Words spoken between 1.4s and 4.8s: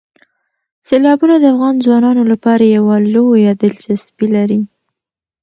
افغان ځوانانو لپاره یوه لویه دلچسپي لري.